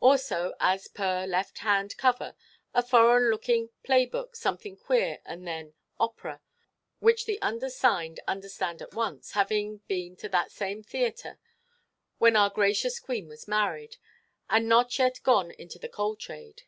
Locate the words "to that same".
10.16-10.82